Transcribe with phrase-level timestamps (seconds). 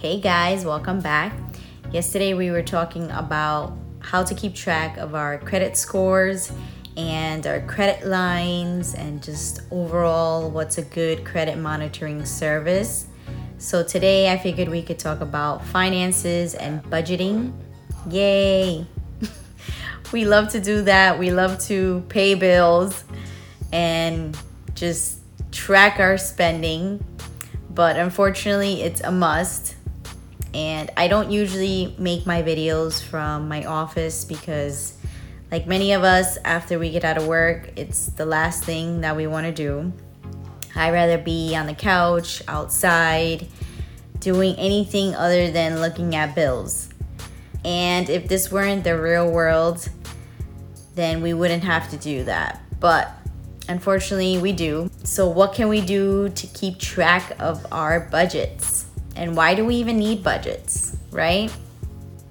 [0.00, 1.30] Hey guys, welcome back.
[1.92, 6.50] Yesterday we were talking about how to keep track of our credit scores
[6.96, 13.08] and our credit lines and just overall what's a good credit monitoring service.
[13.58, 17.52] So today I figured we could talk about finances and budgeting.
[18.08, 18.86] Yay!
[20.12, 21.18] we love to do that.
[21.18, 23.04] We love to pay bills
[23.70, 24.34] and
[24.74, 25.18] just
[25.52, 27.04] track our spending,
[27.68, 29.76] but unfortunately, it's a must.
[30.52, 34.96] And I don't usually make my videos from my office because,
[35.50, 39.16] like many of us, after we get out of work, it's the last thing that
[39.16, 39.92] we want to do.
[40.74, 43.46] I'd rather be on the couch, outside,
[44.18, 46.88] doing anything other than looking at bills.
[47.64, 49.88] And if this weren't the real world,
[50.94, 52.62] then we wouldn't have to do that.
[52.78, 53.12] But
[53.68, 54.90] unfortunately, we do.
[55.04, 58.86] So, what can we do to keep track of our budgets?
[59.20, 61.52] And why do we even need budgets, right?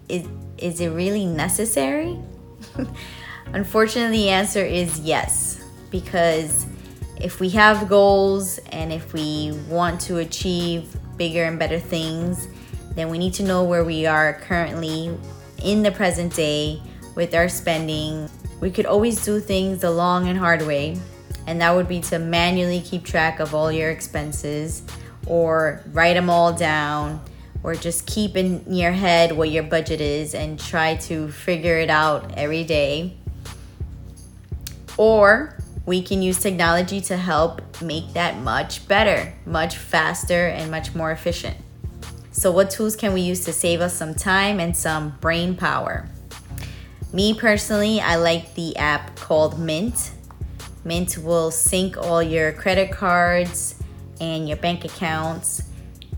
[0.09, 2.17] Is, is it really necessary?
[3.53, 6.65] Unfortunately, the answer is yes, because
[7.21, 12.47] if we have goals and if we want to achieve bigger and better things,
[12.95, 15.15] then we need to know where we are currently
[15.63, 16.81] in the present day
[17.13, 18.27] with our spending.
[18.61, 20.99] We could always do things the long and hard way,
[21.45, 24.81] and that would be to manually keep track of all your expenses
[25.25, 27.21] or write them all down
[27.63, 31.89] or just keep in your head what your budget is and try to figure it
[31.89, 33.17] out every day.
[34.97, 40.93] Or we can use technology to help make that much better, much faster, and much
[40.93, 41.57] more efficient.
[42.31, 46.07] So, what tools can we use to save us some time and some brain power?
[47.11, 50.11] Me personally, I like the app called Mint.
[50.85, 53.78] Mint will sync all your credit cards
[54.19, 55.63] and your bank accounts.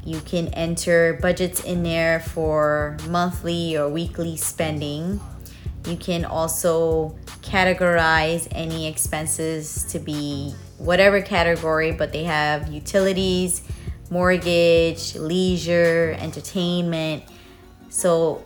[0.04, 5.22] You can enter budgets in there for monthly or weekly spending.
[5.86, 13.64] You can also categorize any expenses to be whatever category, but they have utilities,
[14.10, 17.24] mortgage, leisure, entertainment.
[17.90, 18.44] So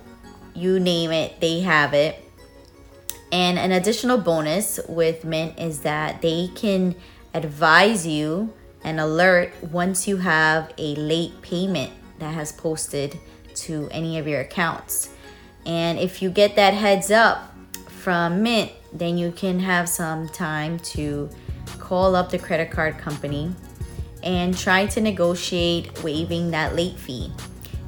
[0.53, 2.21] you name it, they have it.
[3.31, 6.95] And an additional bonus with Mint is that they can
[7.33, 8.53] advise you
[8.85, 13.19] and alert once you have a late payment that has posted
[13.55, 15.09] to any of your accounts.
[15.65, 17.51] And if you get that heads up
[17.87, 21.29] from Mint, then you can have some time to
[21.79, 23.53] call up the credit card company
[24.21, 27.31] and try to negotiate waiving that late fee.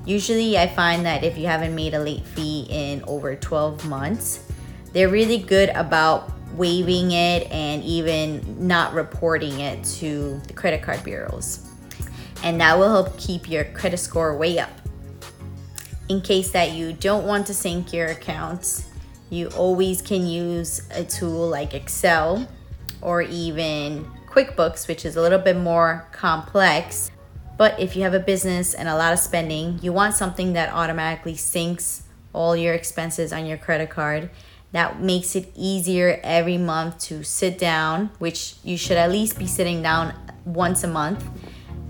[0.04, 4.52] Usually, I find that if you haven't made a late fee in over 12 months,
[4.94, 11.04] they're really good about waiving it and even not reporting it to the credit card
[11.04, 11.70] bureaus.
[12.44, 14.72] And that will help keep your credit score way up.
[16.10, 18.90] In case that you don't want to sync your accounts,
[19.30, 22.48] you always can use a tool like Excel
[23.02, 27.12] or even QuickBooks, which is a little bit more complex.
[27.58, 30.72] But if you have a business and a lot of spending, you want something that
[30.72, 34.30] automatically syncs all your expenses on your credit card
[34.72, 39.48] that makes it easier every month to sit down, which you should at least be
[39.48, 40.14] sitting down
[40.46, 41.24] once a month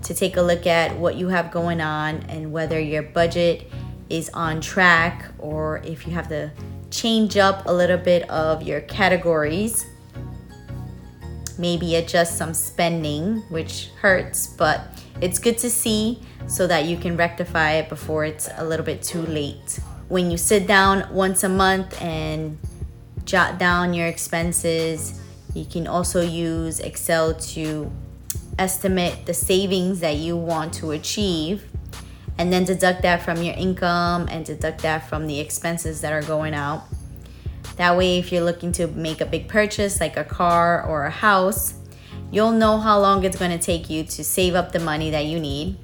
[0.02, 3.70] to take a look at what you have going on and whether your budget
[4.08, 6.50] is on track or if you have to
[6.90, 9.84] change up a little bit of your categories.
[11.58, 17.16] Maybe adjust some spending, which hurts, but it's good to see so that you can
[17.16, 21.48] rectify it before it's a little bit too late when you sit down once a
[21.48, 22.58] month and
[23.24, 25.20] jot down your expenses,
[25.54, 27.92] you can also use Excel to
[28.58, 31.64] estimate the savings that you want to achieve
[32.38, 36.22] and then deduct that from your income and deduct that from the expenses that are
[36.22, 36.84] going out.
[37.76, 41.10] That way, if you're looking to make a big purchase like a car or a
[41.10, 41.74] house,
[42.30, 45.26] you'll know how long it's going to take you to save up the money that
[45.26, 45.76] you need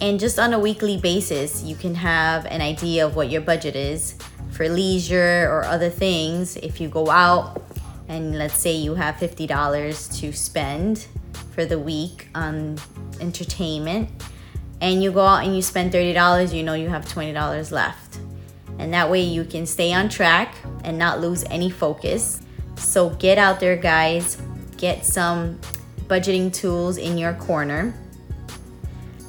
[0.00, 3.74] and just on a weekly basis, you can have an idea of what your budget
[3.74, 4.14] is
[4.50, 6.56] for leisure or other things.
[6.56, 7.62] If you go out
[8.08, 11.06] and let's say you have $50 to spend
[11.52, 12.78] for the week on
[13.20, 14.10] entertainment,
[14.80, 18.18] and you go out and you spend $30, you know you have $20 left.
[18.78, 20.54] And that way you can stay on track
[20.84, 22.40] and not lose any focus.
[22.76, 24.40] So get out there, guys,
[24.76, 25.58] get some
[26.06, 27.92] budgeting tools in your corner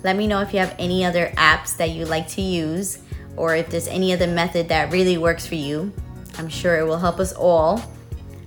[0.04, 3.00] let me know if you have any other apps that you like to use
[3.36, 5.92] or if there's any other method that really works for you.
[6.38, 7.84] I'm sure it will help us all.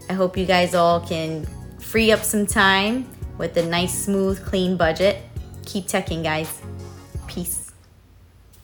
[0.09, 1.47] I hope you guys all can
[1.79, 3.09] free up some time
[3.39, 5.19] with a nice, smooth, clean budget.
[5.67, 6.61] Keep teching, guys.
[7.27, 7.62] Peace.